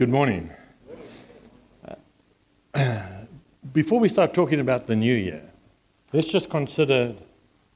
[0.00, 0.48] Good morning.
[2.72, 3.02] Uh,
[3.74, 5.42] before we start talking about the new year,
[6.14, 7.14] let's just consider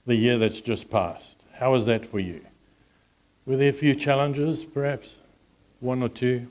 [0.07, 1.37] the year that's just passed.
[1.53, 2.41] How was that for you?
[3.45, 5.17] Were there a few challenges, perhaps?
[5.81, 6.51] One or two?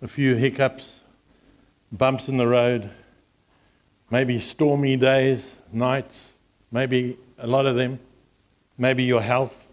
[0.00, 1.00] A few hiccups,
[1.90, 2.88] bumps in the road,
[4.12, 6.30] maybe stormy days, nights,
[6.70, 7.98] maybe a lot of them,
[8.78, 9.66] maybe your health,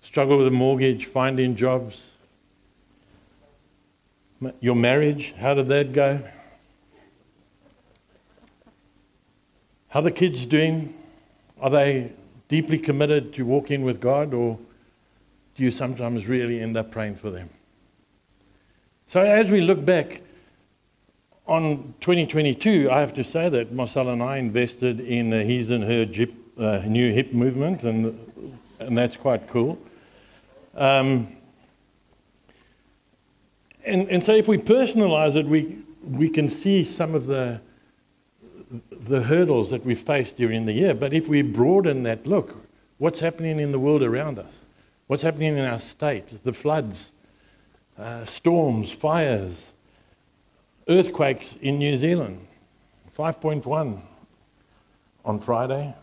[0.00, 2.06] struggle with a mortgage, finding jobs,
[4.60, 6.20] your marriage, how did that go?
[9.88, 10.94] How the kids doing?
[11.60, 12.12] Are they
[12.48, 14.58] deeply committed to walking with God, or
[15.54, 17.50] do you sometimes really end up praying for them?
[19.06, 20.22] So, as we look back
[21.46, 26.06] on 2022, I have to say that Marcel and I invested in his and her
[26.58, 28.18] uh, new hip movement, and,
[28.78, 29.78] and that's quite cool.
[30.74, 31.36] Um,
[33.84, 37.60] and, and so, if we personalize it, we, we can see some of the,
[38.90, 40.94] the hurdles that we faced during the year.
[40.94, 42.56] But if we broaden that look,
[42.98, 44.60] what's happening in the world around us?
[45.06, 46.42] What's happening in our state?
[46.44, 47.12] The floods,
[47.98, 49.72] uh, storms, fires,
[50.88, 52.46] earthquakes in New Zealand.
[53.16, 54.00] 5.1
[55.24, 55.94] on Friday.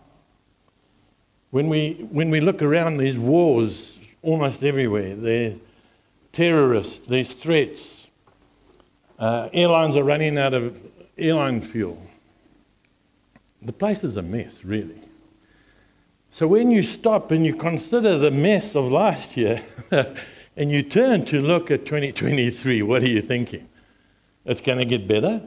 [1.51, 5.15] When we, when we look around, these wars almost everywhere.
[5.15, 5.55] They're
[6.39, 8.07] terrorists, these threats.
[9.19, 10.79] Uh, airlines are running out of
[11.17, 12.01] airline fuel.
[13.61, 15.01] The place is a mess, really.
[16.31, 19.61] So when you stop and you consider the mess of last year
[20.55, 23.67] and you turn to look at 2023, what are you thinking?
[24.45, 25.41] It's going to get better?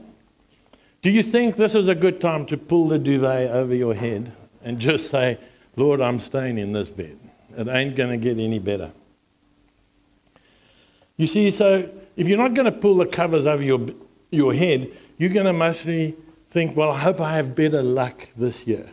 [1.01, 4.31] Do you think this is a good time to pull the duvet over your head
[4.63, 5.39] and just say,
[5.75, 7.19] Lord, I'm staying in this bed?
[7.57, 8.93] It ain't going to get any better.
[11.23, 13.87] You see, so if you're not going to pull the covers over your,
[14.33, 16.17] your head, you're going to mostly
[16.51, 18.91] think, well, I hope I have better luck this year.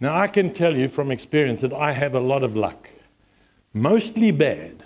[0.00, 2.90] Now, I can tell you from experience that I have a lot of luck.
[3.72, 4.82] Mostly bad,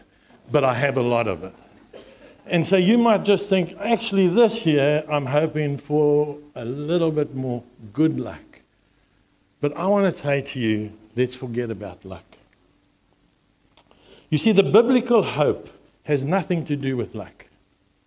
[0.53, 1.55] but I have a lot of it.
[2.45, 7.35] And so you might just think, actually, this year I'm hoping for a little bit
[7.35, 8.61] more good luck.
[9.63, 12.27] But I want to say to you, let's forget about luck.
[14.29, 15.71] You see, the biblical hope
[16.05, 17.47] has nothing to do with luck.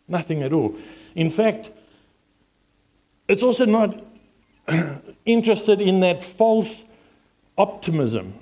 [0.08, 0.76] Nothing at all.
[1.16, 1.72] In fact,
[3.28, 4.04] it's also not
[5.26, 6.84] interested in that false
[7.58, 8.34] optimism.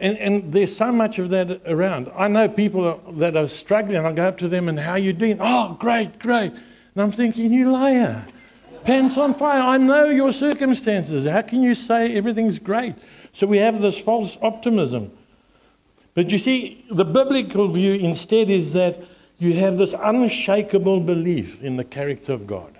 [0.00, 2.10] And, and, there's so much of that around.
[2.16, 4.04] I know people that are struggling.
[4.04, 5.38] I go up to them and, How are you doing?
[5.40, 6.52] Oh, great, great.
[6.52, 8.24] And I'm thinking, You liar.
[8.84, 9.60] Pants on fire.
[9.60, 11.24] I know your circumstances.
[11.24, 12.94] How can you say everything's great?
[13.32, 15.10] So we have this false optimism.
[16.18, 19.00] But you see, the biblical view instead is that
[19.38, 22.76] you have this unshakable belief in the character of God.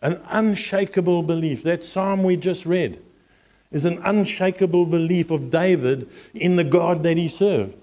[0.00, 1.64] An unshakable belief.
[1.64, 3.02] That psalm we just read
[3.72, 7.74] is an unshakable belief of David in the God that he served.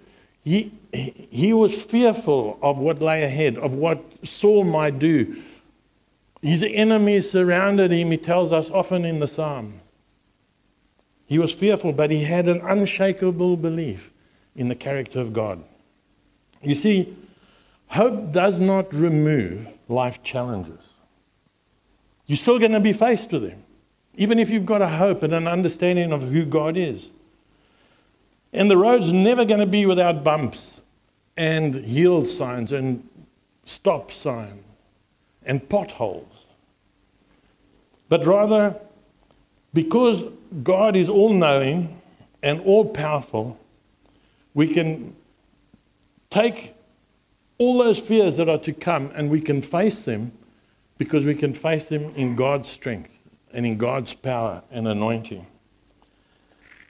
[0.46, 5.44] He, he was fearful of what lay ahead, of what Saul might do.
[6.42, 9.82] His enemies surrounded him, he tells us often in the psalm.
[11.28, 14.12] He was fearful, but he had an unshakable belief
[14.56, 15.63] in the character of God.
[16.62, 17.16] You see,
[17.88, 20.94] hope does not remove life challenges.
[22.25, 23.64] You're still going to be faced with them,
[24.16, 27.12] even if you've got a hope and an understanding of who God is.
[28.53, 30.80] And the road's never going to be without bumps
[31.38, 33.08] and yield signs and
[33.66, 34.64] stop signs
[35.44, 36.25] and potholes.
[38.09, 38.80] But rather,
[39.75, 40.24] because
[40.63, 42.02] God is all knowing
[42.41, 43.59] and all powerful,
[44.53, 45.13] we can
[46.30, 46.74] take
[47.58, 50.31] all those fears that are to come and we can face them
[50.97, 53.12] because we can face them in God's strength
[53.52, 55.46] and in God's power and anointing.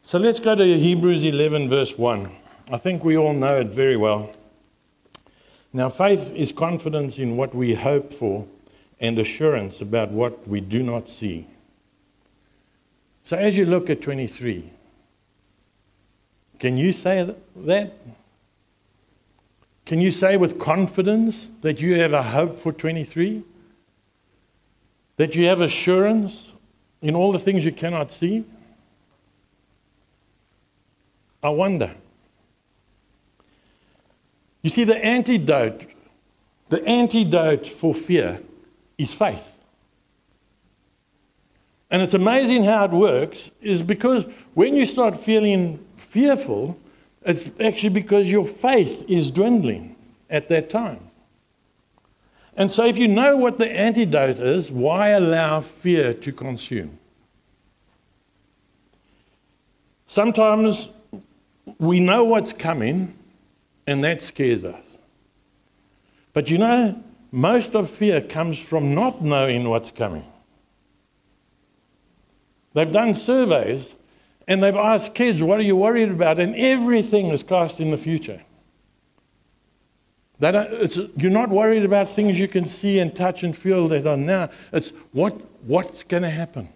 [0.04, 2.30] So let's go to Hebrews 11, verse 1.
[2.72, 4.32] I think we all know it very well.
[5.74, 8.46] Now, faith is confidence in what we hope for
[9.00, 11.48] and assurance about what we do not see.
[13.26, 14.70] So, as you look at 23,
[16.60, 17.94] can you say that?
[19.84, 23.42] Can you say with confidence that you have a hope for 23?
[25.18, 26.52] That you have assurance
[27.02, 28.46] in all the things you cannot see?
[31.42, 31.96] I wonder.
[34.62, 35.88] You see, the antidote,
[36.70, 38.40] the antidote for fear
[39.00, 39.55] is faith.
[41.96, 46.78] And it's amazing how it works, is because when you start feeling fearful,
[47.26, 49.96] It's actually because your faith is dwindling
[50.30, 51.00] at that time.
[52.56, 57.00] And so, if you know what the antidote is, why allow fear to consume?
[60.08, 60.88] Sometimes
[61.80, 63.16] we know what's coming,
[63.88, 64.84] and that scares us.
[66.32, 70.26] But you know, most of fear comes from not knowing what's coming.
[72.76, 73.96] They've done surveys
[74.50, 76.40] and they've asked kids, What are you worried about?
[76.40, 78.42] And everything is cast in the future.
[80.42, 84.50] you're not worried about things you can see and touch and feel that are now.
[84.74, 85.34] It's what,
[85.64, 86.68] what's going to happen.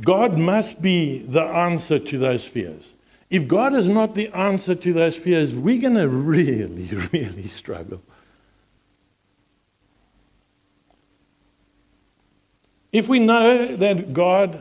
[0.00, 2.94] God must be the answer to those fears.
[3.28, 8.00] If God is not the answer to those fears, we're going to really, really struggle.
[12.92, 14.58] If we know that God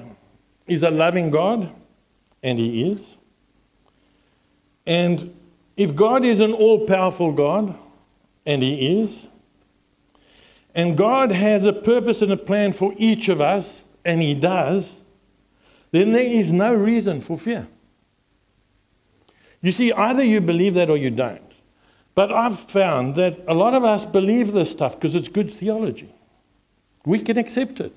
[0.65, 1.71] is a loving God,
[2.41, 2.99] and He is,
[4.87, 5.35] and
[5.75, 7.77] if God is an all powerful God,
[8.45, 9.27] and He is,
[10.73, 14.89] and God has a purpose and a plan for each of us, and He does,
[15.91, 17.67] then there is no reason for fear.
[19.61, 21.41] You see, either you believe that or you don't.
[22.15, 26.13] But I've found that a lot of us believe this stuff because it's good theology.
[27.05, 27.95] We can accept it.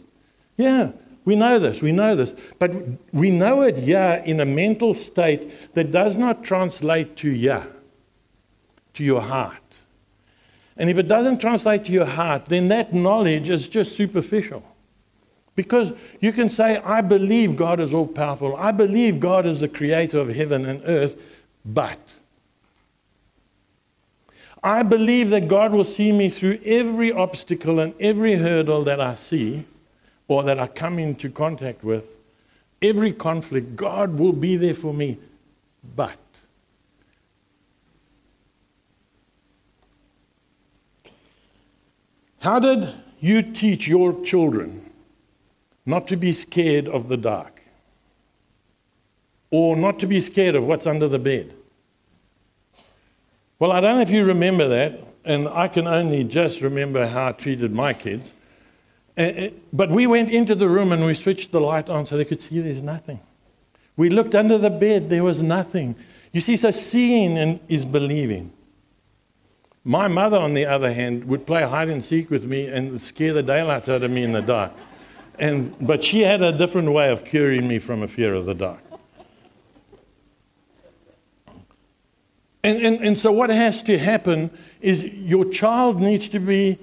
[0.57, 0.93] Yeah,
[1.25, 2.35] we know this, we know this.
[2.59, 2.73] But
[3.13, 7.65] we know it, yeah, in a mental state that does not translate to yeah,
[8.95, 9.59] to your heart.
[10.77, 14.63] And if it doesn't translate to your heart, then that knowledge is just superficial.
[15.55, 18.57] Because you can say, I believe God is all powerful.
[18.57, 21.23] I believe God is the creator of heaven and earth,
[21.65, 22.01] but
[24.65, 29.15] I believe that God will see me through every obstacle and every hurdle that I
[29.15, 29.65] see
[30.29, 32.09] or that I come into contact with,
[32.81, 35.19] every conflict, God will be there for me.
[35.97, 36.19] But
[42.41, 44.91] how did you teach your children
[45.87, 47.63] not to be scared of the dark?
[49.51, 51.55] Or not to be scared of what's under the bed?
[53.59, 57.29] Well, I don't know if you remember that, and I can only just remember how
[57.29, 58.33] I treated my kids.
[59.17, 62.25] Uh, but we went into the room and we switched the light on so they
[62.25, 63.21] could see there's nothing.
[63.97, 65.95] We looked under the bed, there was nothing.
[66.33, 68.53] You see, so seeing is believing.
[69.85, 73.35] My mother, on the other hand, would play hide and seek with me and scare
[73.35, 74.73] the daylights out of me in the dark.
[75.39, 78.55] And, but she had a different way of curing me from a fear of the
[78.55, 78.81] dark.
[82.65, 84.51] And, and, and so, what has to happen
[84.81, 86.79] is your child needs to be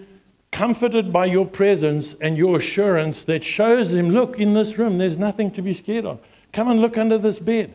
[0.61, 5.17] comforted by your presence and your assurance that shows him, look, in this room, there's
[5.17, 6.19] nothing to be scared of.
[6.53, 7.73] Come and look under this bed.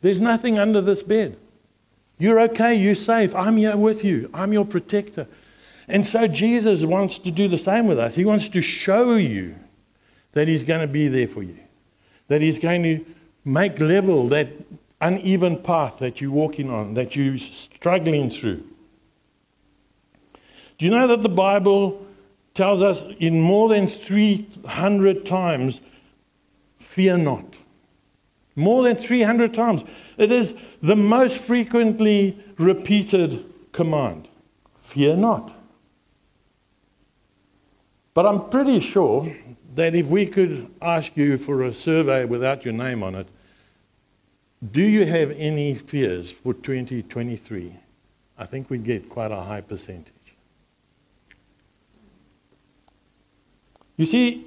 [0.00, 1.36] There's nothing under this bed.
[2.18, 3.32] You're okay, you're safe.
[3.36, 5.28] I'm here with you, I'm your protector.
[5.86, 8.16] And so Jesus wants to do the same with us.
[8.16, 9.54] He wants to show you
[10.32, 11.58] that He's going to be there for you,
[12.26, 13.06] that He's going to
[13.44, 14.48] make level that
[15.00, 18.64] uneven path that you're walking on, that you're struggling through.
[20.80, 22.06] Do you know that the Bible
[22.54, 25.82] tells us in more than 300 times,
[26.78, 27.44] fear not?
[28.56, 29.84] More than 300 times.
[30.16, 34.26] It is the most frequently repeated command
[34.78, 35.54] fear not.
[38.14, 39.36] But I'm pretty sure
[39.74, 43.28] that if we could ask you for a survey without your name on it,
[44.72, 47.76] do you have any fears for 2023?
[48.38, 50.14] I think we'd get quite a high percentage.
[54.00, 54.46] You see,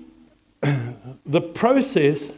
[1.28, 2.32] the process,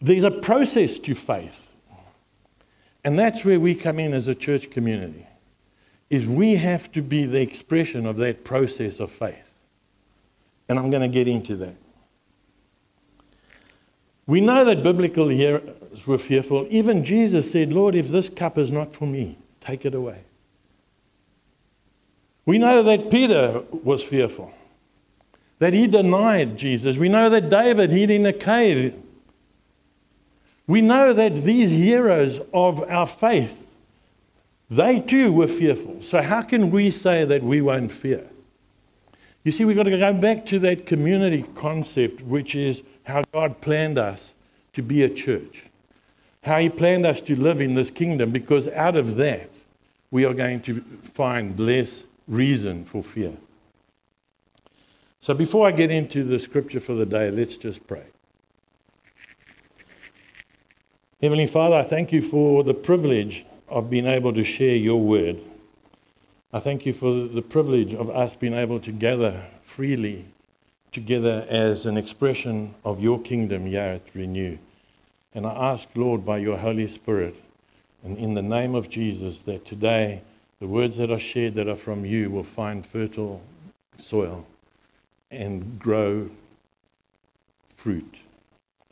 [0.00, 1.68] there's a process to faith.
[3.04, 5.26] And that's where we come in as a church community.
[6.08, 9.52] Is we have to be the expression of that process of faith.
[10.70, 11.76] And I'm going to get into that.
[14.26, 16.66] We know that biblical hearers were fearful.
[16.70, 20.22] Even Jesus said, Lord, if this cup is not for me, take it away.
[22.46, 24.50] We know that Peter was fearful
[25.62, 26.96] that he denied Jesus.
[26.96, 29.00] We know that David hid in a cave.
[30.66, 33.70] We know that these heroes of our faith,
[34.68, 36.02] they too were fearful.
[36.02, 38.28] So, how can we say that we won't fear?
[39.44, 43.60] You see, we've got to go back to that community concept, which is how God
[43.60, 44.34] planned us
[44.72, 45.62] to be a church,
[46.42, 49.48] how He planned us to live in this kingdom, because out of that,
[50.10, 53.36] we are going to find less reason for fear.
[55.22, 58.02] So before I get into the scripture for the day, let's just pray.
[61.20, 65.38] Heavenly Father, I thank you for the privilege of being able to share your word.
[66.52, 70.24] I thank you for the privilege of us being able to gather freely
[70.90, 74.58] together as an expression of your kingdom here at Renew.
[75.36, 77.36] And I ask, Lord, by your Holy Spirit,
[78.02, 80.22] and in the name of Jesus, that today
[80.58, 83.40] the words that are shared that are from you will find fertile
[83.98, 84.44] soil
[85.32, 86.30] and grow
[87.74, 88.18] fruit.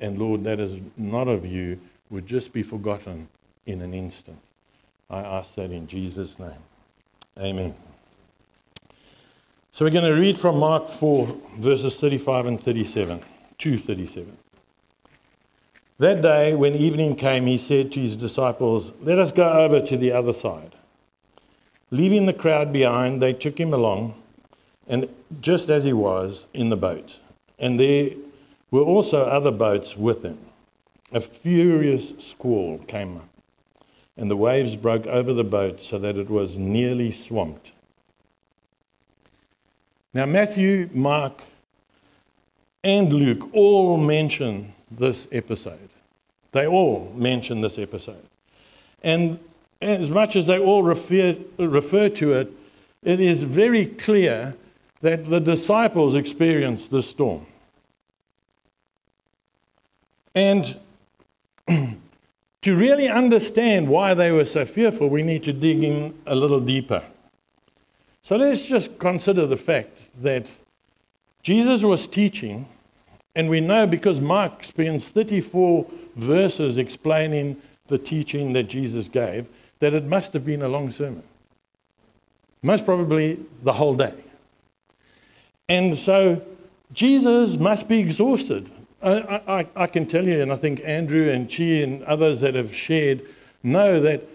[0.01, 1.79] And Lord, that is not of you
[2.09, 3.29] would just be forgotten
[3.67, 4.39] in an instant.
[5.09, 6.51] I ask that in Jesus' name.
[7.39, 7.75] Amen.
[9.73, 13.21] So we're going to read from Mark 4, verses 35 and 37,
[13.59, 14.37] 237.
[15.99, 19.97] That day, when evening came, he said to his disciples, Let us go over to
[19.97, 20.75] the other side.
[21.91, 24.20] Leaving the crowd behind, they took him along,
[24.87, 25.09] and
[25.41, 27.19] just as he was, in the boat.
[27.59, 28.11] And there
[28.71, 30.39] were also other boats with him.
[31.13, 33.29] A furious squall came up,
[34.17, 37.73] and the waves broke over the boat so that it was nearly swamped.
[40.15, 41.43] Now, Matthew, Mark,
[42.83, 45.89] and Luke all mention this episode.
[46.53, 48.25] They all mention this episode.
[49.03, 49.39] And
[49.81, 52.53] as much as they all refer, refer to it,
[53.03, 54.57] it is very clear
[55.01, 57.47] that the disciples experienced the storm.
[60.35, 60.79] And
[61.67, 66.61] to really understand why they were so fearful, we need to dig in a little
[66.61, 67.03] deeper.
[68.23, 70.47] So let's just consider the fact that
[71.43, 72.67] Jesus was teaching,
[73.35, 79.47] and we know because Mark spends 34 verses explaining the teaching that Jesus gave,
[79.79, 81.23] that it must have been a long sermon.
[82.63, 84.13] Most probably the whole day.
[85.71, 86.43] And so
[86.93, 88.69] Jesus must be exhausted.
[89.01, 89.13] I,
[89.47, 92.75] I, I, can tell you, and I think Andrew and Chi and others that have
[92.75, 93.23] shared
[93.63, 94.27] know that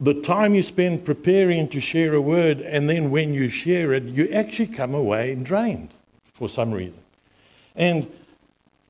[0.00, 4.02] the time you spend preparing to share a word and then when you share it,
[4.04, 5.90] you actually come away drained
[6.32, 6.98] for some reason.
[7.76, 8.10] And,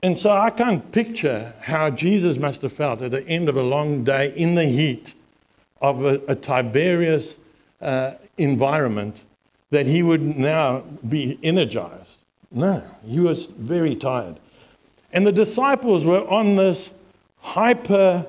[0.02, 3.62] and so I can't picture how Jesus must have felt at the end of a
[3.62, 5.14] long day in the heat
[5.82, 6.36] of a, a
[7.82, 9.16] uh, environment
[9.76, 12.22] that he would now be energized.
[12.50, 14.40] No, he was very tired.
[15.12, 16.88] And the disciples were on this
[17.40, 18.24] hyper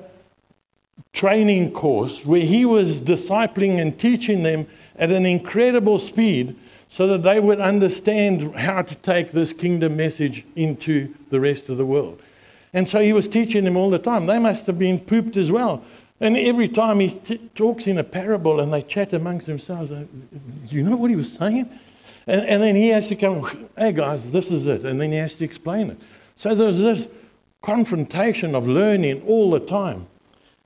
[1.14, 6.54] training course where he was discipling and teaching them at an incredible speed
[6.90, 11.78] so that they would understand how to take this kingdom message into the rest of
[11.78, 12.20] the world.
[12.74, 14.26] And so he was teaching them all the time.
[14.26, 15.82] They must have been pooped as well.
[16.20, 20.04] And every time he t- talks in a parable and they chat amongst themselves, uh,
[20.68, 21.70] do you know what he was saying?
[22.26, 24.84] And, and then he has to come, hey guys, this is it.
[24.84, 25.98] And then he has to explain it.
[26.36, 27.06] So there's this
[27.62, 30.06] confrontation of learning all the time.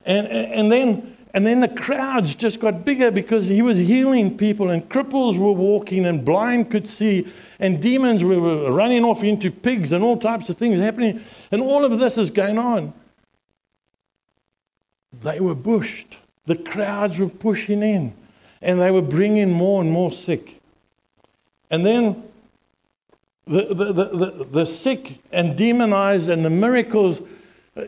[0.05, 4.69] And, and, then, and then the crowds just got bigger because he was healing people,
[4.69, 7.27] and cripples were walking, and blind could see,
[7.59, 11.23] and demons were running off into pigs, and all types of things happening.
[11.51, 12.93] And all of this is going on.
[15.21, 16.17] They were bushed.
[16.45, 18.13] The crowds were pushing in,
[18.61, 20.59] and they were bringing more and more sick.
[21.69, 22.23] And then
[23.45, 27.21] the, the, the, the, sick and demonized and the miracles,
[27.75, 27.83] uh,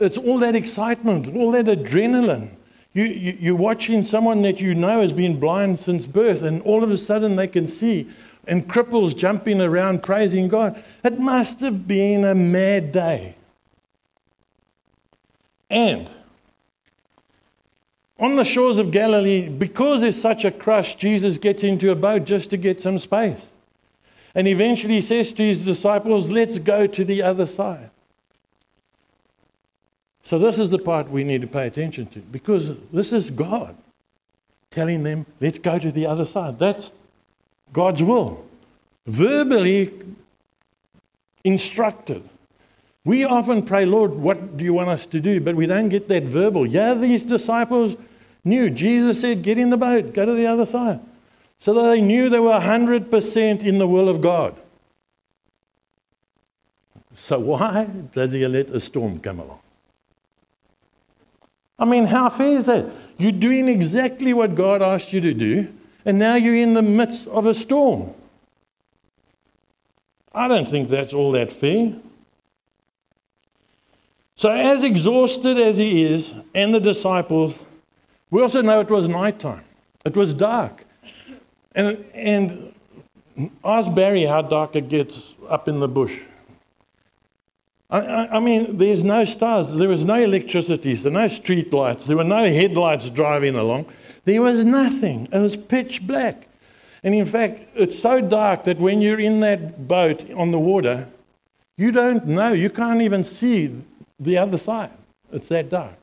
[0.00, 2.50] it's all that excitement, all that adrenaline.
[2.92, 6.82] You, you, you're watching someone that you know has been blind since birth, and all
[6.82, 8.08] of a sudden they can see,
[8.46, 10.82] and cripples jumping around praising God.
[11.04, 13.36] It must have been a mad day.
[15.70, 16.08] And
[18.18, 22.24] on the shores of Galilee, because there's such a crush, Jesus gets into a boat
[22.24, 23.48] just to get some space.
[24.34, 27.90] And eventually he says to his disciples, Let's go to the other side.
[30.22, 33.76] So, this is the part we need to pay attention to because this is God
[34.70, 36.58] telling them, Let's go to the other side.
[36.58, 36.92] That's
[37.72, 38.44] God's will.
[39.06, 39.92] Verbally
[41.44, 42.28] instructed.
[43.08, 45.40] We often pray, Lord, what do you want us to do?
[45.40, 46.66] But we don't get that verbal.
[46.66, 47.96] Yeah, these disciples
[48.44, 48.68] knew.
[48.68, 51.00] Jesus said, Get in the boat, go to the other side
[51.58, 54.56] so they knew they were 100% in the will of God.
[57.14, 57.84] So, why
[58.14, 59.58] does he let a storm come along?
[61.80, 62.86] I mean, how fair is that?
[63.18, 65.72] You're doing exactly what God asked you to do,
[66.04, 68.14] and now you're in the midst of a storm.
[70.32, 71.94] I don't think that's all that fair.
[74.38, 77.56] So, as exhausted as he is and the disciples,
[78.30, 79.64] we also know it was nighttime.
[80.04, 80.84] It was dark.
[81.74, 82.72] And, and
[83.64, 86.20] Ask Barry how dark it gets up in the bush.
[87.90, 91.72] I, I, I, mean, there's no stars, there was no electricity, there so no street
[91.72, 93.86] lights, there were no headlights driving along.
[94.24, 95.26] There was nothing.
[95.32, 96.46] It was pitch black.
[97.02, 101.08] And in fact, it's so dark that when you're in that boat on the water,
[101.76, 103.82] you don't know, you can't even see
[104.18, 104.90] the other side.
[105.32, 105.96] It's that dark.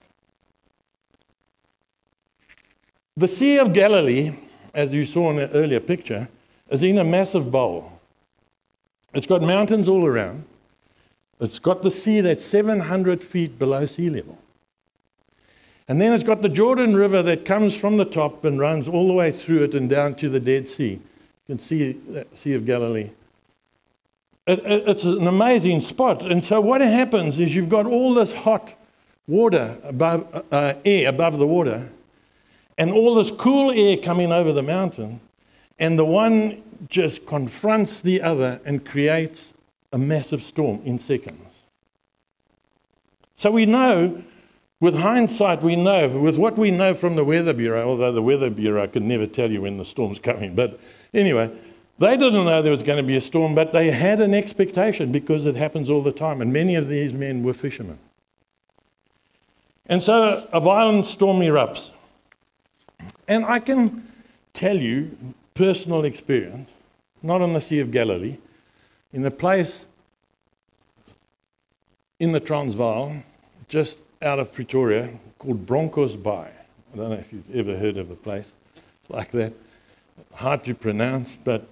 [3.17, 4.35] The Sea of Galilee,
[4.73, 6.27] as you saw in the earlier picture,
[6.69, 7.91] is in a massive bowl.
[9.13, 10.43] It's got mountains all around.
[11.39, 14.37] It's got the sea that's 700 feet below sea level.
[15.87, 19.07] And then it's got the Jordan River that comes from the top and runs all
[19.07, 20.93] the way through it and down to the Dead Sea.
[20.93, 23.11] You can see the Sea of Galilee.
[24.47, 26.21] It, it, it's an amazing spot.
[26.21, 28.73] And so what happens is you've got all this hot
[29.27, 31.89] water above, uh, air above the water,
[32.77, 35.19] and all this cool air coming over the mountain,
[35.79, 39.53] and the one just confronts the other and creates
[39.93, 41.63] a massive storm in seconds.
[43.35, 44.21] So we know,
[44.79, 48.49] with hindsight, we know, with what we know from the Weather Bureau, although the Weather
[48.49, 50.79] Bureau could never tell you when the storm's coming, but
[51.13, 51.49] anyway,
[51.97, 55.11] they didn't know there was going to be a storm, but they had an expectation
[55.11, 57.97] because it happens all the time, and many of these men were fishermen.
[59.87, 61.91] And so a violent storm erupts.
[63.27, 64.07] And I can
[64.53, 65.15] tell you,
[65.53, 66.71] personal experience,
[67.21, 68.37] not on the Sea of Galilee,
[69.13, 69.85] in a place
[72.19, 73.15] in the Transvaal,
[73.67, 75.09] just out of Pretoria,
[75.39, 76.49] called Broncos Bay.
[76.93, 78.51] I don't know if you've ever heard of a place
[79.09, 79.53] like that.
[80.35, 81.65] Hard to pronounce, but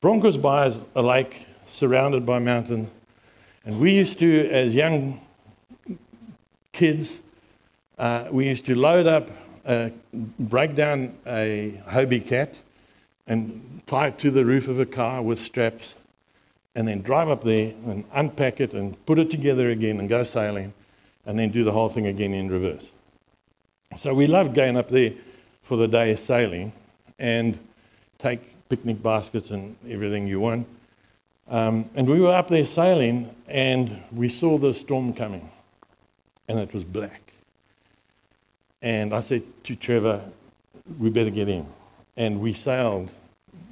[0.00, 2.88] Broncos Bay is a lake surrounded by mountains.
[3.66, 5.20] And we used to, as young
[6.72, 7.18] kids,
[7.98, 9.30] uh, we used to load up,
[9.66, 9.90] uh,
[10.38, 12.54] break down a Hobie cat
[13.26, 15.94] and tie it to the roof of a car with straps
[16.74, 20.24] and then drive up there and unpack it and put it together again and go
[20.24, 20.72] sailing
[21.26, 22.90] and then do the whole thing again in reverse.
[23.98, 25.12] So we loved going up there
[25.62, 26.72] for the day sailing
[27.18, 27.58] and
[28.24, 30.66] take picnic baskets and everything you want.
[31.46, 35.46] Um, and we were up there sailing and we saw the storm coming
[36.48, 37.20] and it was black.
[38.80, 40.22] And I said to Trevor,
[40.98, 41.66] we better get in.
[42.16, 43.10] And we sailed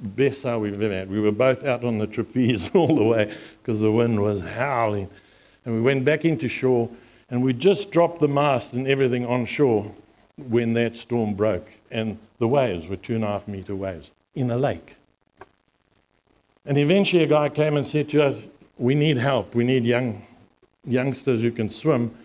[0.01, 1.09] best sail we've ever had.
[1.09, 5.09] We were both out on the trapeze all the way because the wind was howling.
[5.65, 6.91] And we went back into shore
[7.31, 9.91] and we just dropped the mast and everything on shore
[10.37, 11.67] when that storm broke.
[11.89, 14.95] And the waves were two and a half meter waves in a lake.
[16.65, 18.41] And eventually a guy came and said to us,
[18.77, 19.55] We need help.
[19.55, 20.25] We need young
[20.85, 22.15] youngsters who can swim.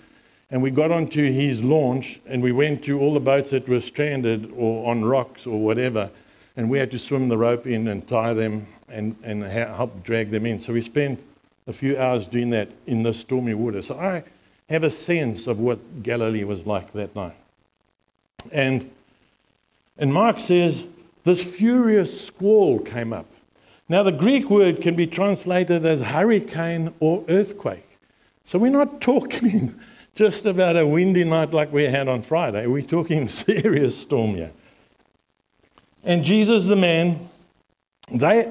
[0.50, 3.80] And we got onto his launch and we went to all the boats that were
[3.80, 6.10] stranded or on rocks or whatever
[6.58, 10.30] and we had to swim the rope in and tie them and, and help drag
[10.30, 10.58] them in.
[10.58, 11.22] So we spent
[11.68, 13.80] a few hours doing that in the stormy water.
[13.80, 14.24] So I
[14.68, 17.36] have a sense of what Galilee was like that night.
[18.50, 18.90] And,
[19.98, 20.84] and Mark says,
[21.24, 23.26] this furious squall came up.
[23.88, 27.98] Now, the Greek word can be translated as hurricane or earthquake.
[28.44, 29.78] So we're not talking
[30.14, 32.66] just about a windy night like we had on Friday.
[32.66, 34.52] We're talking serious storm here
[36.08, 37.28] and Jesus the man,
[38.10, 38.50] they,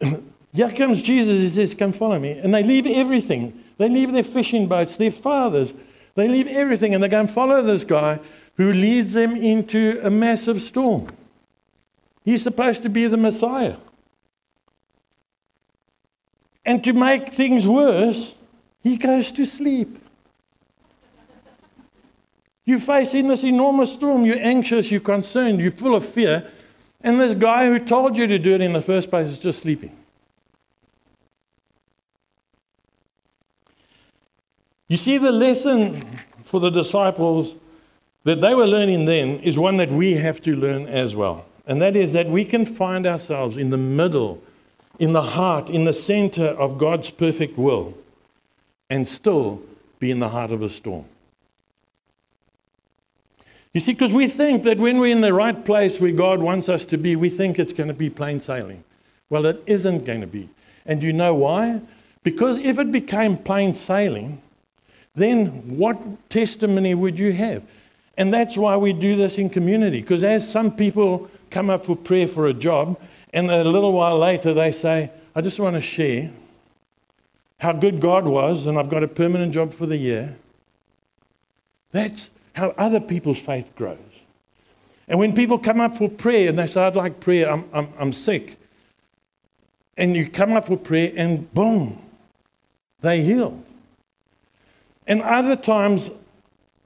[0.52, 2.32] here comes Jesus, he says, come follow me.
[2.32, 3.62] And they leave everything.
[3.78, 5.72] They leave their fishing boats, their fathers.
[6.14, 8.20] They leave everything and they go and follow this guy
[8.56, 11.06] who leads them into a massive storm.
[12.24, 13.76] He's supposed to be the Messiah.
[16.64, 18.34] And to make things worse,
[18.82, 19.98] he goes to sleep.
[22.64, 24.24] You're facing this enormous storm.
[24.24, 26.48] You're anxious, you're concerned, you're full of fear.
[27.00, 29.62] And this guy who told you to do it in the first place is just
[29.62, 29.96] sleeping.
[34.88, 36.04] You see, the lesson
[36.42, 37.54] for the disciples
[38.24, 41.46] that they were learning then is one that we have to learn as well.
[41.70, 44.42] And that is that we can find ourselves in the middle,
[44.98, 47.94] in the heart, in the center of God's perfect will,
[48.90, 49.62] and still
[50.00, 51.04] be in the heart of a storm.
[53.72, 56.68] You see, because we think that when we're in the right place where God wants
[56.68, 58.82] us to be, we think it's going to be plain sailing.
[59.28, 60.48] Well, it isn't going to be.
[60.86, 61.82] And you know why?
[62.24, 64.42] Because if it became plain sailing,
[65.14, 65.46] then
[65.78, 67.62] what testimony would you have?
[68.16, 70.00] And that's why we do this in community.
[70.00, 73.00] Because as some people come up for prayer for a job,
[73.32, 76.30] and a little while later they say, I just want to share
[77.58, 80.36] how good God was, and I've got a permanent job for the year.
[81.92, 83.98] That's how other people's faith grows.
[85.08, 87.88] And when people come up for prayer and they say, I'd like prayer, I'm, I'm,
[87.98, 88.56] I'm sick,
[89.96, 91.98] and you come up for prayer, and boom,
[93.00, 93.62] they heal.
[95.06, 96.10] And other times,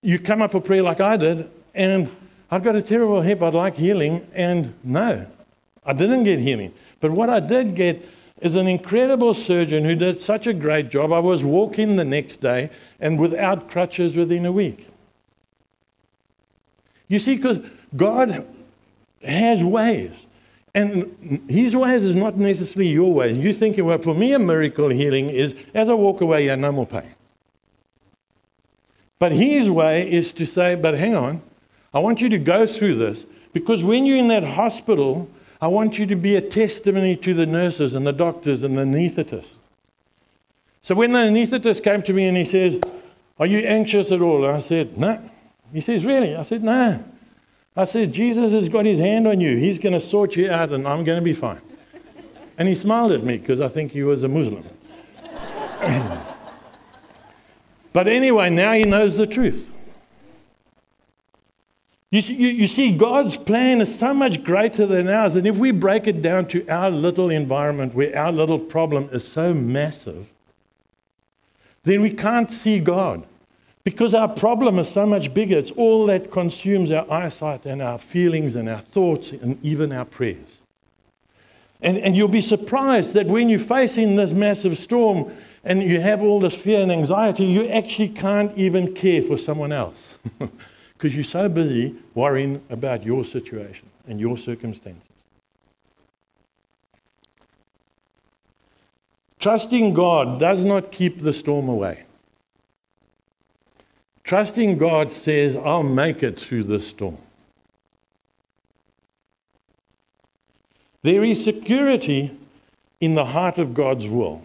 [0.03, 2.11] you come up for prayer like I did, and
[2.55, 5.27] I've got a terrible hip, I'd like healing, and no,
[5.85, 6.73] I didn't get healing.
[7.01, 8.09] But what I did get
[8.41, 11.13] is an incredible surgeon who did such a great job.
[11.13, 14.87] I was walking the next day and without crutches within a week.
[17.09, 17.59] You see, because
[17.97, 18.47] God
[19.25, 20.13] has ways.
[20.77, 23.37] And his ways is not necessarily your ways.
[23.37, 26.71] You think, well, for me, a miracle healing is as I walk away, you no
[26.71, 27.17] more pain.
[29.19, 31.43] But his way is to say, but hang on,
[31.95, 35.29] I want you to go through this because when you're in that hospital,
[35.61, 38.83] I want you to be a testimony to the nurses and the doctors and the
[38.83, 39.55] anaesthetists.
[40.83, 42.79] So when the anaesthetist came to me and he says,
[43.39, 44.45] Are you anxious at all?
[44.45, 45.31] I said, No.
[45.73, 46.37] He says, Really?
[46.37, 47.03] I said, No.
[47.77, 49.57] I said, Jesus has got his hand on you.
[49.57, 51.61] He's going to sort you out and I'm going to be fine.
[52.59, 54.65] And he smiled at me because I think he was a Muslim.
[57.93, 59.74] but anyway, now he knows the truth.
[62.15, 65.35] You, you, you see, God's plan is so much greater than ours.
[65.35, 69.27] And if we break it down to our little environment where our little problem is
[69.27, 70.31] so massive,
[71.83, 73.27] then we can't see God.
[73.83, 75.59] Because our problem is so much bigger.
[75.59, 80.05] It's all that consumes our eyesight and our feelings and our thoughts and even our
[80.05, 80.59] prayers.
[81.81, 85.33] And, and you'll be surprised that when you're facing this massive storm
[85.65, 89.73] and you have all this fear and anxiety, you actually can't even care for someone
[89.73, 90.11] else.
[90.95, 95.11] because you're so busy worrying about your situation and your circumstances.
[99.39, 102.05] Trusting God does not keep the storm away.
[104.23, 107.19] Trusting God says, I'll make it through this storm.
[111.03, 112.35] There is security
[113.01, 114.43] in the heart of God's will.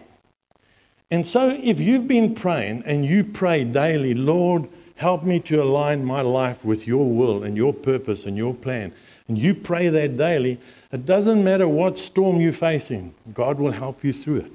[1.10, 4.68] And so, if you've been praying and you pray daily, Lord,
[5.00, 8.92] Help me to align my life with your will and your purpose and your plan.
[9.28, 10.60] And you pray that daily.
[10.92, 14.52] It doesn't matter what storm you're facing, God will help you through it.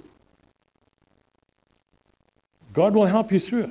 [2.73, 3.69] God will help you through it.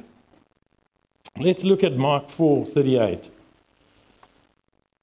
[1.38, 3.30] Let's look at Mark 4 38.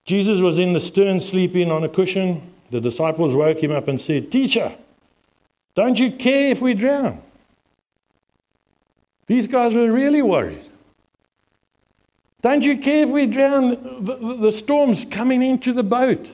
[0.04, 2.52] Jesus was in the stern sleeping on a cushion.
[2.70, 4.76] The disciples woke him up and said, Teacher,
[5.76, 7.22] don't you care if we drown?
[9.28, 10.66] These guys were really worried.
[12.42, 13.70] Don't you care if we drown?
[14.04, 16.30] The, the storm's coming into the boat.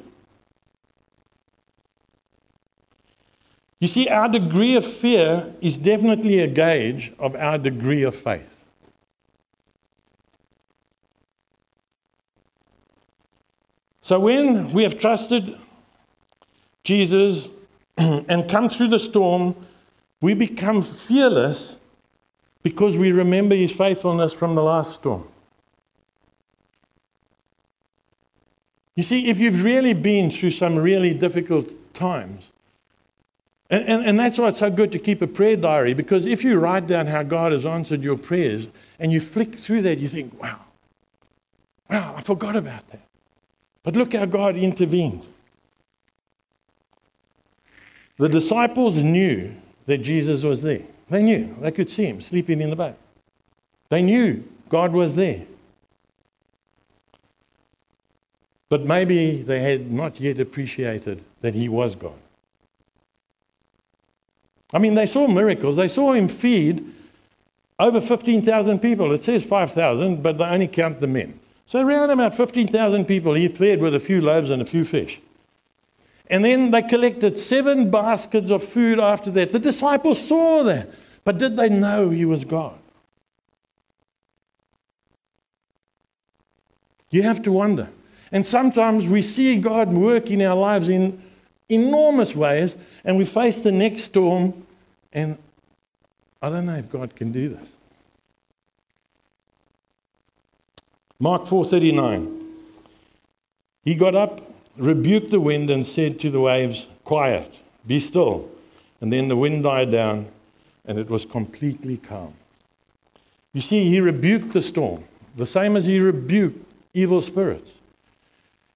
[3.80, 8.54] You see, our degree of fear is definitely a gauge of our degree of faith.
[14.02, 15.58] So when we have trusted
[16.84, 17.50] Jesus
[17.98, 19.54] and come through the storm,
[20.22, 21.76] we become fearless
[22.64, 25.28] because we remember his faithfulness from the last storm.
[28.98, 32.52] You see, if you've really been through some really difficult times,
[33.70, 36.44] and, and, and, that's why it's so good to keep a prayer diary, because if
[36.44, 40.08] you write down how God has answered your prayers and you flick through that, you
[40.08, 40.62] think, wow,
[41.92, 43.02] wow, I forgot about that.
[43.84, 45.28] But look how God intervened.
[48.18, 49.54] The disciples knew
[49.86, 50.82] that Jesus was there.
[51.12, 51.56] They knew.
[51.62, 52.98] They could see him sleeping in the boat.
[53.90, 55.44] They knew God was there.
[58.70, 62.14] But maybe they had not yet appreciated that he was God.
[64.74, 65.78] I mean, they saw miracles.
[65.78, 66.94] They saw him feed
[67.80, 69.14] over 15,000 people.
[69.14, 71.40] It says 5,000, but they only count the men.
[71.68, 75.20] So around about 15,000 people he fed with a few loaves and a few fish.
[76.30, 79.54] And then they collected seven baskets of food after that.
[79.54, 80.90] The disciples saw that,
[81.24, 82.78] but did they know he was God?
[87.10, 87.88] You have to wonder.
[88.32, 91.22] And sometimes we see God work in our lives in
[91.70, 94.66] enormous ways, and we face the next storm,
[95.14, 95.38] and
[96.42, 97.76] I don't know if God can do this.
[101.20, 102.44] Mark 4:39.
[103.84, 104.42] He got up,
[104.76, 107.52] rebuked the wind, and said to the waves, "Quiet,
[107.88, 108.50] be still."
[109.02, 110.28] And then the wind died down,
[110.86, 112.34] and it was completely calm.
[113.54, 116.64] You see, he rebuked the storm, the same as he rebuked
[116.94, 117.77] evil spirits.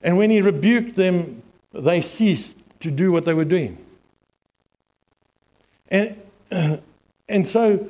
[0.03, 3.77] And when he rebuked them, they ceased to do what they were doing.
[5.89, 6.15] And,
[7.29, 7.87] and so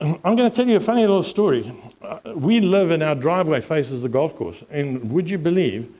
[0.00, 1.74] I'm going to tell you a funny little story.
[2.02, 4.62] Uh, we live in our driveway faces the golf course.
[4.70, 5.90] And would you believe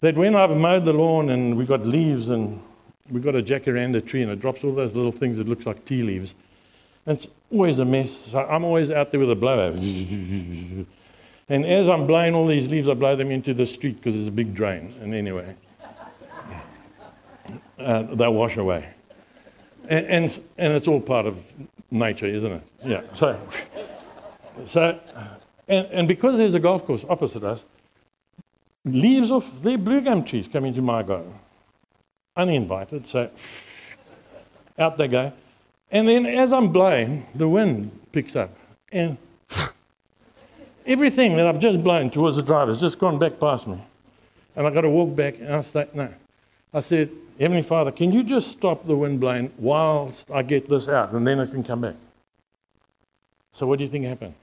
[0.00, 2.60] that when I've mowed the lawn and we've got leaves and
[3.10, 5.84] we've got a jacaranda tree and it drops all those little things that looks like
[5.84, 6.34] tea leaves.
[7.06, 8.12] It's always a mess.
[8.12, 9.72] So I'm always out there with a blower.
[11.48, 14.28] And as I'm blowing all these leaves, I blow them into the street because there's
[14.28, 14.94] a big drain.
[15.00, 15.54] And anyway,
[17.78, 18.88] uh, they'll wash away.
[19.88, 21.38] And, and, and, it's all part of
[21.90, 22.62] nature, isn't it?
[22.82, 23.02] Yeah.
[23.12, 23.38] So,
[24.64, 24.98] so
[25.68, 27.64] and, and because there's a golf course opposite us,
[28.84, 31.34] leaves of their blue gum trees come into my garden.
[32.36, 33.30] Uninvited, so
[34.78, 35.32] out they go.
[35.90, 38.50] And then as I'm blowing, the wind picks up.
[38.90, 39.16] And
[40.86, 43.80] everything that I've just blown towards the drive has just gone back past me.
[44.56, 46.12] And I've got to walk back and I said, no.
[46.72, 50.88] I said, Heavenly Father, can you just stop the wind blowing whilst I get this
[50.88, 51.96] out and then it can come back?
[53.52, 54.34] So what do you think happened?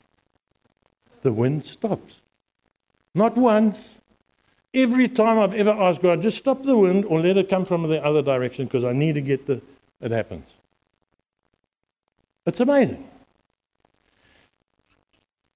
[1.22, 2.22] The wind stops.
[3.14, 3.90] Not once.
[4.74, 7.84] Every time I've ever asked God, just stop the wind or let it come from
[7.90, 9.62] the other direction because I need to get the,
[10.00, 10.56] it happens.
[12.46, 13.06] It's amazing.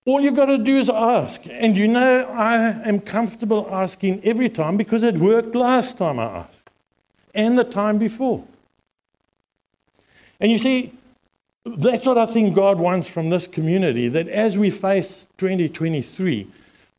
[0.06, 1.42] All you've got to do is ask.
[1.50, 6.26] And you know, I am comfortable asking every time because it worked last time I
[6.26, 6.70] asked
[7.34, 8.46] and the time before.
[10.40, 10.94] And you see,
[11.66, 16.48] that's what I think God wants from this community that as we face 2023,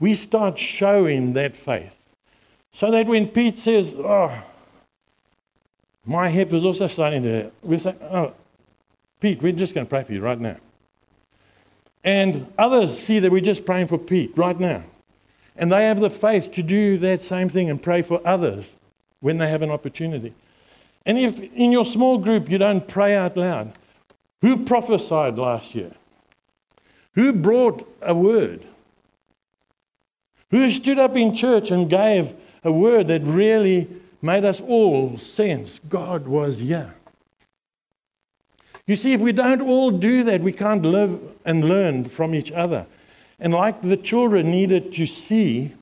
[0.01, 1.97] we start showing that faith.
[2.73, 4.37] So that when Pete says, Oh,
[6.05, 8.35] my hip is also starting to hurt, we say, Oh,
[9.21, 10.57] Pete, we're just going to pray for you right now.
[12.05, 14.85] And others see that we're just praying for Pete right now.
[15.57, 18.67] And they have the faith to do that same thing and pray for others
[19.21, 20.35] when they have an opportunity.
[21.07, 23.73] And if in your small group you don't pray out loud,
[24.43, 25.93] who prophesied last year?
[27.15, 28.63] Who brought a word?
[30.51, 33.89] Who stood up in church and gave a word that really
[34.21, 36.96] made us all sense God was here?
[38.87, 42.53] You see, if we don't all do that, we can't live and learn from each
[42.53, 42.87] other.
[43.40, 45.72] And like the children needed to see,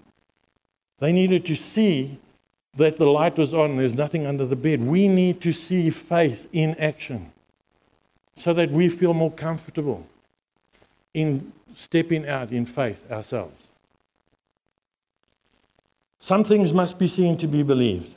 [0.98, 2.18] they needed to see
[2.76, 4.82] that the light was on, there's nothing under the bed.
[4.82, 7.30] We need to see faith in action
[8.36, 10.06] so that we feel more comfortable
[11.12, 13.64] in stepping out in faith ourselves.
[16.18, 18.13] Some things must be seen to be believed.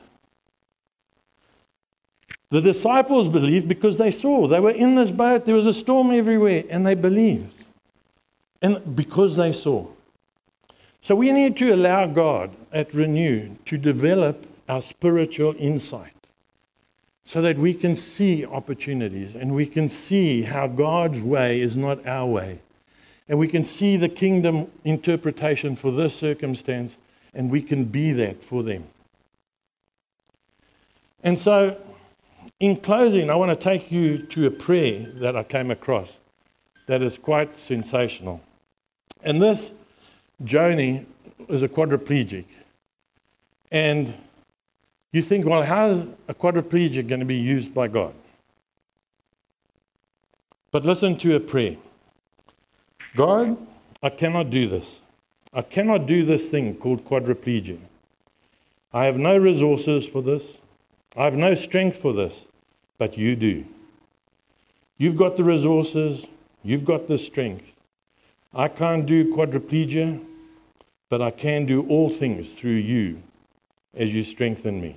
[2.49, 4.47] The disciples believed because they saw.
[4.47, 7.53] They were in this boat, there was a storm everywhere, and they believed.
[8.61, 9.87] And because they saw.
[11.01, 16.13] So we need to allow God at Renew to develop our spiritual insight
[17.25, 22.05] so that we can see opportunities and we can see how God's way is not
[22.07, 22.59] our way.
[23.29, 26.97] And we can see the kingdom interpretation for this circumstance
[27.33, 28.85] and we can be that for them.
[31.23, 31.77] And so,
[32.59, 36.17] in closing, I want to take you to a prayer that I came across
[36.87, 38.41] that is quite sensational.
[39.21, 39.71] And this
[40.43, 41.05] Joni
[41.49, 42.45] is a quadriplegic.
[43.71, 44.13] And
[45.11, 48.13] you think, well, how is a quadriplegic going to be used by God?
[50.71, 51.77] But listen to a prayer
[53.15, 53.57] God,
[54.03, 54.99] I cannot do this.
[55.53, 57.79] I cannot do this thing called quadriplegia.
[58.93, 60.59] I have no resources for this.
[61.15, 62.45] I have no strength for this,
[62.97, 63.65] but you do.
[64.97, 66.25] You've got the resources,
[66.63, 67.71] you've got the strength.
[68.53, 70.23] I can't do quadriplegia,
[71.09, 73.21] but I can do all things through you
[73.93, 74.95] as you strengthen me.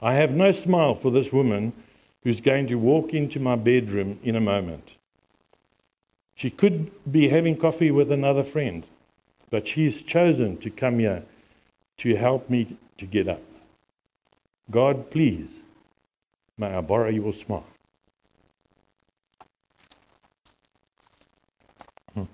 [0.00, 1.72] I have no smile for this woman
[2.22, 4.94] who's going to walk into my bedroom in a moment.
[6.34, 8.84] She could be having coffee with another friend,
[9.50, 11.22] but she's chosen to come here
[11.98, 13.42] to help me to get up.
[14.70, 15.63] God, please,
[16.58, 17.66] may I borrow your smile?
[22.14, 22.24] Hmm.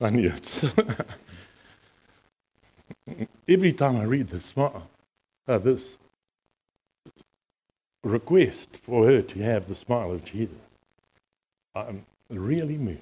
[0.00, 1.06] I knew it.
[3.48, 5.96] Every time I read this, uh, this
[8.04, 10.56] request for her to have the smile of Jesus,
[11.74, 13.00] I'm really moved.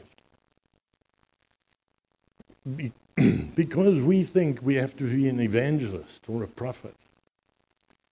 [2.76, 2.92] Be-
[3.54, 6.94] because we think we have to be an evangelist or a prophet.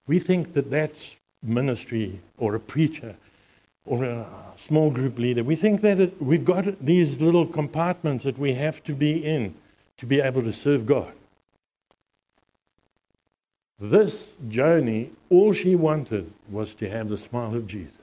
[0.07, 3.16] We think that that's ministry or a preacher
[3.85, 4.26] or a
[4.59, 5.42] small group leader.
[5.42, 9.55] We think that it, we've got these little compartments that we have to be in
[9.98, 11.12] to be able to serve God.
[13.81, 17.98] This Joni, all she wanted was to have the smile of Jesus.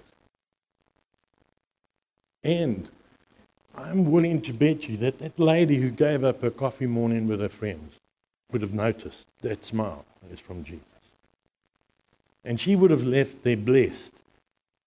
[2.43, 2.89] And
[3.75, 7.39] I'm willing to bet you that that lady who gave up her coffee morning with
[7.39, 7.95] her friends
[8.52, 10.99] would have noticed that smile is from Jesus.
[12.43, 14.13] And she would have left there blessed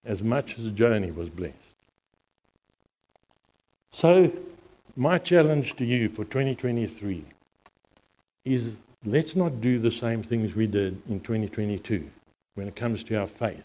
[0.05, 1.55] as much as Joni was blessed.
[3.91, 4.31] So,
[4.95, 7.23] my challenge to you for 2023
[8.45, 12.09] is let's not do the same things we did in 2022
[12.55, 13.63] when it comes to our faith,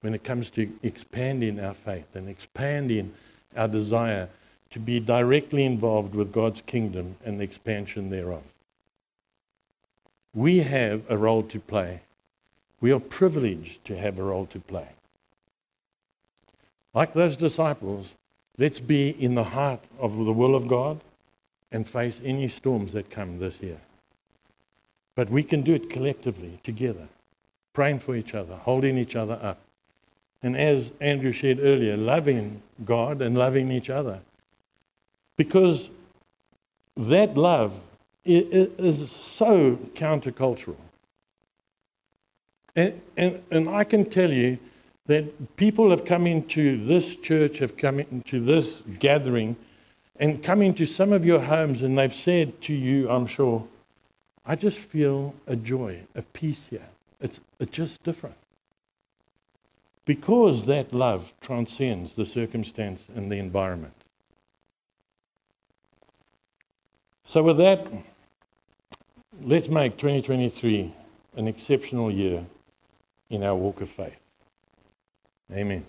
[0.00, 3.12] when it comes to expanding our faith and expanding
[3.56, 4.28] our desire
[4.70, 8.42] to be directly involved with God's kingdom and the expansion thereof.
[10.34, 12.00] We have a role to play.
[12.82, 14.88] We are privileged to have a role to play.
[16.92, 18.12] Like those disciples,
[18.58, 21.00] let's be in the heart of the will of God
[21.70, 23.78] and face any storms that come this year.
[25.14, 27.06] But we can do it collectively, together,
[27.72, 29.60] praying for each other, holding each other up.
[30.42, 34.20] And as Andrew shared earlier, loving God and loving each other.
[35.36, 35.88] Because
[36.96, 37.78] that love
[38.24, 40.76] is so countercultural.
[42.74, 44.58] And, and, and I can tell you
[45.06, 49.56] that people have come into this church, have come into this gathering,
[50.16, 53.66] and come into some of your homes, and they've said to you, I'm sure,
[54.46, 56.86] I just feel a joy, a peace here.
[57.20, 58.36] It's, it's just different.
[60.04, 63.94] Because that love transcends the circumstance and the environment.
[67.24, 67.86] So, with that,
[69.42, 70.92] let's make 2023
[71.36, 72.44] an exceptional year
[73.32, 74.20] in our walk of faith.
[75.52, 75.84] Amen.